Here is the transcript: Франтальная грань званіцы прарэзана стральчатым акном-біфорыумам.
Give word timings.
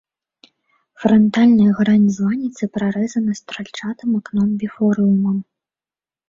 Франтальная 1.01 1.73
грань 1.79 2.07
званіцы 2.17 2.69
прарэзана 2.79 3.31
стральчатым 3.41 4.09
акном-біфорыумам. 4.21 5.37